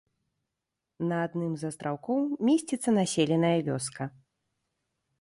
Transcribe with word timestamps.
На 1.11 1.17
адным 1.27 1.53
з 1.63 1.71
астраўкоў 1.73 2.21
месціцца 2.49 2.89
населеная 2.99 3.55
вёска. 3.71 4.03